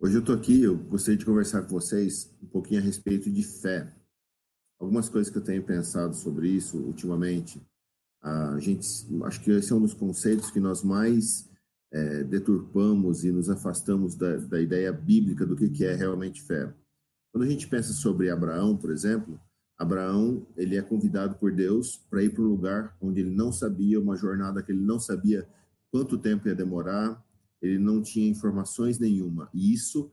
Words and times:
Hoje 0.00 0.14
eu 0.14 0.20
estou 0.20 0.36
aqui, 0.36 0.62
eu 0.62 0.76
gostaria 0.76 1.18
de 1.18 1.24
conversar 1.24 1.62
com 1.62 1.70
vocês 1.70 2.32
um 2.40 2.46
pouquinho 2.46 2.80
a 2.80 2.84
respeito 2.84 3.28
de 3.28 3.42
fé. 3.42 3.92
Algumas 4.78 5.08
coisas 5.08 5.28
que 5.28 5.36
eu 5.36 5.42
tenho 5.42 5.60
pensado 5.64 6.14
sobre 6.14 6.48
isso 6.48 6.78
ultimamente. 6.78 7.60
A 8.22 8.60
gente, 8.60 8.86
acho 9.24 9.42
que 9.42 9.50
esse 9.50 9.72
é 9.72 9.74
um 9.74 9.80
dos 9.80 9.94
conceitos 9.94 10.52
que 10.52 10.60
nós 10.60 10.84
mais 10.84 11.50
é, 11.90 12.22
deturpamos 12.22 13.24
e 13.24 13.32
nos 13.32 13.50
afastamos 13.50 14.14
da, 14.14 14.36
da 14.36 14.60
ideia 14.60 14.92
bíblica 14.92 15.44
do 15.44 15.56
que, 15.56 15.68
que 15.68 15.84
é 15.84 15.96
realmente 15.96 16.42
fé. 16.42 16.72
Quando 17.32 17.42
a 17.42 17.48
gente 17.48 17.66
pensa 17.66 17.92
sobre 17.92 18.30
Abraão, 18.30 18.76
por 18.76 18.92
exemplo, 18.92 19.36
Abraão 19.76 20.46
ele 20.56 20.76
é 20.76 20.82
convidado 20.82 21.34
por 21.40 21.52
Deus 21.52 21.96
para 22.08 22.22
ir 22.22 22.32
para 22.32 22.44
um 22.44 22.48
lugar 22.48 22.96
onde 23.00 23.18
ele 23.18 23.34
não 23.34 23.50
sabia, 23.50 24.00
uma 24.00 24.14
jornada 24.14 24.62
que 24.62 24.70
ele 24.70 24.80
não 24.80 25.00
sabia 25.00 25.48
quanto 25.90 26.16
tempo 26.16 26.46
ia 26.46 26.54
demorar, 26.54 27.20
ele 27.60 27.78
não 27.78 28.02
tinha 28.02 28.28
informações 28.28 28.98
nenhuma. 28.98 29.48
E 29.52 29.72
isso, 29.72 30.10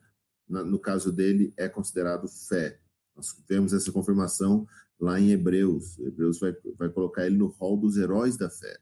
no 0.47 0.79
caso 0.79 1.11
dele, 1.11 1.53
é 1.57 1.67
considerado 1.69 2.27
fé. 2.27 2.79
Nós 3.15 3.27
vemos 3.47 3.73
essa 3.73 3.91
confirmação 3.91 4.67
lá 4.99 5.19
em 5.19 5.31
Hebreus. 5.31 5.97
Hebreus 5.99 6.39
vai, 6.39 6.53
vai 6.77 6.89
colocar 6.89 7.25
ele 7.25 7.37
no 7.37 7.47
rol 7.47 7.77
dos 7.77 7.97
heróis 7.97 8.37
da 8.37 8.49
fé. 8.49 8.77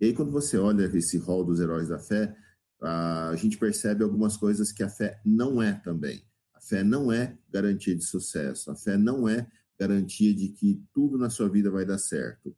E 0.00 0.06
aí, 0.06 0.14
quando 0.14 0.32
você 0.32 0.58
olha 0.58 0.84
esse 0.96 1.16
rol 1.18 1.44
dos 1.44 1.60
heróis 1.60 1.88
da 1.88 1.98
fé, 1.98 2.36
a 2.80 3.34
gente 3.36 3.56
percebe 3.56 4.02
algumas 4.02 4.36
coisas 4.36 4.72
que 4.72 4.82
a 4.82 4.88
fé 4.88 5.20
não 5.24 5.62
é 5.62 5.72
também. 5.72 6.24
A 6.52 6.60
fé 6.60 6.82
não 6.82 7.12
é 7.12 7.38
garantia 7.48 7.94
de 7.94 8.04
sucesso. 8.04 8.70
A 8.70 8.74
fé 8.74 8.96
não 8.96 9.28
é 9.28 9.46
garantia 9.78 10.34
de 10.34 10.48
que 10.48 10.82
tudo 10.92 11.16
na 11.16 11.30
sua 11.30 11.48
vida 11.48 11.70
vai 11.70 11.84
dar 11.84 11.98
certo. 11.98 12.54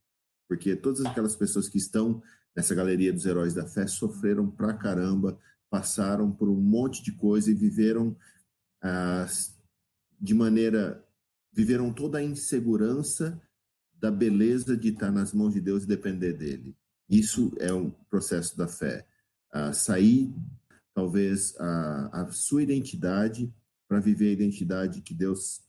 Porque 0.48 0.74
todas 0.76 1.04
aquelas 1.04 1.36
pessoas 1.36 1.68
que 1.68 1.78
estão 1.78 2.22
nessa 2.54 2.74
galeria 2.74 3.12
dos 3.12 3.26
heróis 3.26 3.54
da 3.54 3.66
fé 3.66 3.86
sofreram 3.86 4.50
pra 4.50 4.74
caramba, 4.74 5.38
passaram 5.68 6.30
por 6.30 6.48
um 6.48 6.60
monte 6.60 7.02
de 7.02 7.12
coisa 7.12 7.50
e 7.50 7.54
viveram 7.54 8.16
de 10.20 10.34
maneira. 10.34 11.04
viveram 11.52 11.92
toda 11.92 12.18
a 12.18 12.22
insegurança 12.22 13.40
da 13.94 14.10
beleza 14.10 14.76
de 14.76 14.88
estar 14.88 15.10
nas 15.10 15.32
mãos 15.32 15.54
de 15.54 15.60
Deus 15.60 15.84
e 15.84 15.86
depender 15.86 16.32
dele. 16.34 16.76
Isso 17.08 17.52
é 17.58 17.72
um 17.72 17.90
processo 18.10 18.56
da 18.56 18.68
fé. 18.68 19.06
Sair, 19.72 20.34
talvez, 20.92 21.54
a, 21.58 22.22
a 22.22 22.30
sua 22.30 22.62
identidade 22.62 23.52
para 23.88 24.00
viver 24.00 24.28
a 24.28 24.32
identidade 24.32 25.00
que 25.00 25.14
Deus 25.14 25.62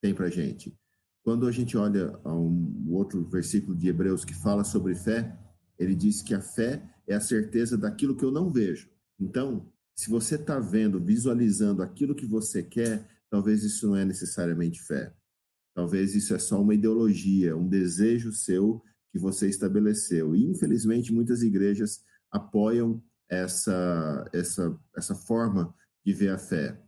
tem 0.00 0.14
para 0.14 0.30
gente. 0.30 0.76
Quando 1.22 1.46
a 1.46 1.52
gente 1.52 1.76
olha 1.76 2.18
um 2.24 2.92
outro 2.92 3.24
versículo 3.28 3.76
de 3.76 3.88
Hebreus 3.88 4.24
que 4.24 4.34
fala 4.34 4.64
sobre 4.64 4.94
fé, 4.94 5.36
ele 5.78 5.94
diz 5.94 6.22
que 6.22 6.34
a 6.34 6.40
fé 6.40 6.82
é 7.06 7.14
a 7.14 7.20
certeza 7.20 7.76
daquilo 7.76 8.16
que 8.16 8.24
eu 8.24 8.30
não 8.30 8.50
vejo. 8.50 8.88
Então, 9.18 9.70
se 9.94 10.10
você 10.10 10.34
está 10.34 10.58
vendo, 10.58 11.00
visualizando 11.00 11.82
aquilo 11.82 12.14
que 12.14 12.26
você 12.26 12.62
quer, 12.62 13.08
talvez 13.30 13.62
isso 13.62 13.86
não 13.86 13.96
é 13.96 14.04
necessariamente 14.04 14.82
fé. 14.82 15.14
Talvez 15.74 16.14
isso 16.14 16.34
é 16.34 16.38
só 16.38 16.60
uma 16.60 16.74
ideologia, 16.74 17.56
um 17.56 17.68
desejo 17.68 18.32
seu 18.32 18.82
que 19.12 19.18
você 19.18 19.48
estabeleceu. 19.48 20.34
E, 20.34 20.44
infelizmente, 20.44 21.12
muitas 21.12 21.42
igrejas 21.42 22.02
apoiam 22.30 23.02
essa, 23.28 24.28
essa, 24.32 24.78
essa 24.96 25.14
forma 25.14 25.74
de 26.04 26.12
ver 26.12 26.30
a 26.30 26.38
fé. 26.38 26.80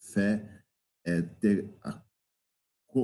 Fé 0.00 0.62
é 1.04 1.22
ter 1.22 1.68
a, 1.82 2.02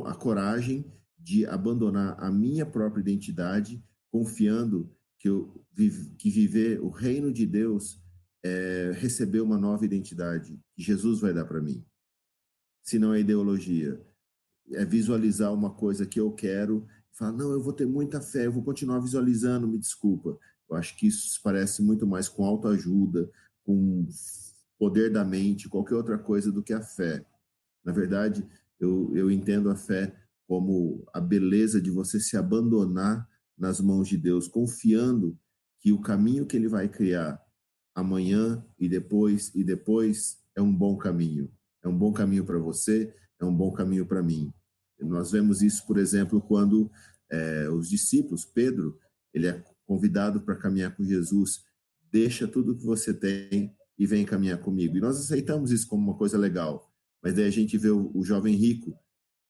a 0.07 0.15
coragem 0.15 0.93
de 1.19 1.47
abandonar 1.47 2.17
a 2.23 2.31
minha 2.31 2.67
própria 2.67 3.01
identidade, 3.01 3.83
confiando 4.11 4.95
que, 5.25 5.91
que 6.19 6.31
viver 6.31 6.81
o 6.81 6.91
reino 6.91 7.33
de 7.33 7.47
Deus 7.47 7.99
é 8.45 8.93
receber 8.95 9.41
uma 9.41 9.57
nova 9.57 9.85
identidade 9.85 10.61
que 10.75 10.83
Jesus 10.83 11.21
vai 11.21 11.33
dar 11.33 11.47
para 11.47 11.63
mim. 11.63 11.83
Se 12.83 12.99
não 12.99 13.15
é 13.15 13.21
ideologia, 13.21 13.99
é 14.73 14.85
visualizar 14.85 15.53
uma 15.53 15.71
coisa 15.71 16.05
que 16.05 16.21
eu 16.21 16.31
quero 16.33 16.87
falar, 17.13 17.33
não, 17.33 17.53
eu 17.53 17.63
vou 17.63 17.73
ter 17.73 17.87
muita 17.87 18.21
fé, 18.21 18.47
eu 18.47 18.53
vou 18.53 18.63
continuar 18.63 19.01
visualizando, 19.01 19.67
me 19.67 19.79
desculpa. 19.79 20.39
Eu 20.69 20.77
acho 20.77 20.97
que 20.97 21.07
isso 21.07 21.29
se 21.29 21.43
parece 21.43 21.83
muito 21.83 22.07
mais 22.07 22.29
com 22.29 22.45
autoajuda, 22.45 23.31
com 23.63 24.07
poder 24.79 25.11
da 25.11 25.25
mente, 25.25 25.69
qualquer 25.69 25.95
outra 25.95 26.19
coisa 26.19 26.53
do 26.53 26.63
que 26.63 26.75
a 26.75 26.83
fé. 26.83 27.25
Na 27.83 27.93
verdade, 27.93 28.47
eu, 28.79 29.11
eu 29.15 29.31
entendo 29.31 29.71
a 29.71 29.77
fé 29.77 30.15
como 30.47 31.07
a 31.15 31.21
beleza 31.21 31.81
de 31.81 31.91
você 31.91 32.21
se 32.21 32.37
abandonar 32.37 33.27
nas 33.57 33.81
mãos 33.81 34.09
de 34.09 34.17
Deus, 34.17 34.49
confiando 34.49 35.39
que 35.81 35.93
o 35.93 36.01
caminho 36.01 36.47
que 36.47 36.57
ele 36.57 36.69
vai 36.69 36.89
criar 36.89 37.41
amanhã 37.95 38.65
e 38.79 38.89
depois 38.89 39.55
e 39.55 39.63
depois 39.63 40.39
é 40.57 40.63
um 40.63 40.75
bom 40.75 40.97
caminho. 40.97 41.51
É 41.83 41.89
um 41.89 41.97
bom 41.97 42.13
caminho 42.13 42.45
para 42.45 42.59
você, 42.59 43.15
é 43.39 43.45
um 43.45 43.55
bom 43.55 43.71
caminho 43.73 44.07
para 44.07 44.23
mim. 44.23 44.53
Nós 44.99 45.31
vemos 45.31 45.63
isso, 45.63 45.87
por 45.87 45.99
exemplo, 45.99 46.41
quando 46.41 46.91
é, 47.31 47.69
os 47.69 47.89
discípulos, 47.89 48.45
Pedro, 48.45 48.99
ele 49.33 49.47
é 49.47 49.63
convidado 49.87 50.41
para 50.41 50.57
caminhar 50.57 50.97
com 50.97 51.05
Jesus. 51.05 51.63
Deixa 52.11 52.49
tudo 52.49 52.77
que 52.77 52.85
você 52.85 53.13
tem 53.13 53.75
e 53.99 54.07
vem 54.07 54.25
caminhar 54.25 54.59
comigo. 54.59 54.97
E 54.97 55.01
nós 55.01 55.19
aceitamos 55.19 55.71
isso 55.71 55.89
como 55.89 56.03
uma 56.03 56.17
coisa 56.17 56.39
legal. 56.39 56.91
Mas 57.23 57.35
daí 57.35 57.45
a 57.45 57.51
gente 57.51 57.77
vê 57.77 57.91
o, 57.91 58.11
o 58.15 58.25
jovem 58.25 58.55
rico 58.55 58.97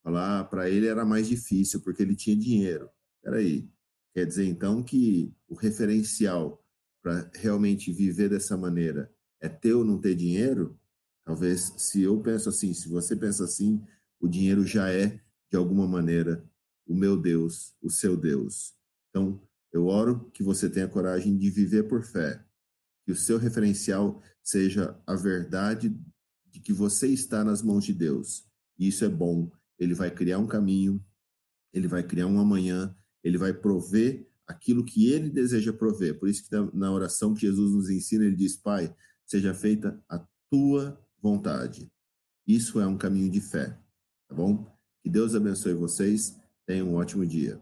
falar, 0.03 0.41
ah, 0.41 0.45
para 0.45 0.69
ele 0.69 0.87
era 0.87 1.05
mais 1.05 1.29
difícil 1.29 1.81
porque 1.81 2.03
ele 2.03 2.17
tinha 2.17 2.37
dinheiro. 2.37 2.89
Peraí, 3.23 3.71
Quer 4.15 4.27
dizer, 4.27 4.47
então, 4.47 4.83
que 4.83 5.35
o 5.49 5.55
referencial 5.55 6.65
para 7.03 7.29
realmente 7.35 7.93
viver 7.93 8.31
dessa 8.31 8.57
maneira 8.57 9.13
é 9.41 9.49
ter 9.49 9.75
ou 9.75 9.85
não 9.85 10.01
ter 10.01 10.15
dinheiro? 10.15 10.79
Talvez, 11.25 11.75
se 11.79 12.03
eu 12.03 12.21
penso 12.21 12.49
assim, 12.49 12.73
se 12.73 12.89
você 12.89 13.17
pensa 13.17 13.45
assim, 13.45 13.85
o 14.21 14.29
dinheiro 14.29 14.65
já 14.65 14.89
é, 14.91 15.21
de 15.51 15.57
alguma 15.57 15.87
maneira, 15.87 16.49
o 16.87 16.95
meu 16.95 17.21
Deus, 17.21 17.75
o 17.83 17.91
seu 17.91 18.17
Deus. 18.17 18.75
Então, 19.11 19.43
eu 19.73 19.87
oro 19.87 20.31
que 20.31 20.43
você 20.43 20.71
tenha 20.71 20.87
coragem 20.87 21.37
de 21.37 21.51
viver 21.51 21.89
por 21.89 22.05
fé, 22.05 22.45
que 23.05 23.11
o 23.11 23.17
seu 23.17 23.37
referencial 23.37 24.23
seja 24.43 24.97
a 25.07 25.17
verdade 25.17 25.95
de 26.51 26.61
que 26.61 26.73
você 26.73 27.09
está 27.09 27.43
nas 27.43 27.63
mãos 27.63 27.85
de 27.85 27.93
Deus. 27.93 28.47
E 28.79 28.87
isso 28.87 29.05
é 29.05 29.09
bom. 29.09 29.51
Ele 29.79 29.95
vai 29.95 30.11
criar 30.11 30.39
um 30.39 30.47
caminho, 30.47 31.05
ele 31.73 31.89
vai 31.89 32.05
criar 32.05 32.29
um 32.29 32.39
amanhã, 32.39 32.95
ele 33.25 33.39
vai 33.39 33.53
prover 33.53 34.29
aquilo 34.47 34.85
que 34.85 35.11
ele 35.11 35.31
deseja 35.31 35.73
prover. 35.73 36.19
Por 36.19 36.29
isso 36.29 36.45
que 36.45 36.51
na 36.75 36.93
oração 36.93 37.35
que 37.35 37.41
Jesus 37.41 37.73
nos 37.73 37.91
ensina, 37.91 38.25
ele 38.25 38.37
diz: 38.37 38.57
Pai, 38.57 38.95
seja 39.25 39.55
feita 39.55 40.01
a 40.09 40.25
tua 40.51 41.01
vontade. 41.21 41.91
Isso 42.47 42.79
é 42.79 42.87
um 42.87 42.99
caminho 42.99 43.31
de 43.31 43.41
fé, 43.41 43.77
tá 44.29 44.35
bom? 44.35 44.71
Que 45.03 45.09
Deus 45.09 45.35
abençoe 45.35 45.73
vocês. 45.73 46.39
Tenham 46.67 46.89
um 46.91 46.95
ótimo 46.95 47.27
dia. 47.27 47.61